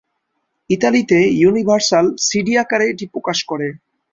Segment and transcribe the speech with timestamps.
[0.69, 3.67] ইতালিতে universal CD আকারে এটি প্রকাশ করে।